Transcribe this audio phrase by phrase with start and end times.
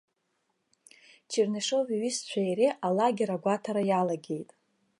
[1.31, 4.49] Чернышев иҩызцәеи иареи алагер агәаҭара иалагеит.